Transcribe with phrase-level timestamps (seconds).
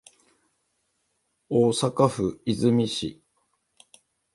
[1.47, 3.21] 大阪府和泉市